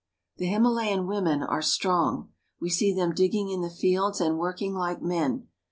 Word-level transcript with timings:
The 0.37 0.47
Himalayan 0.47 1.05
women 1.05 1.43
are 1.43 1.61
strong. 1.61 2.31
We 2.59 2.71
see 2.71 2.91
them 2.91 3.13
digging 3.13 3.49
in 3.51 3.61
the 3.61 3.69
fields 3.69 4.19
and 4.19 4.39
working 4.39 4.73
like 4.73 4.99
men. 5.03 5.45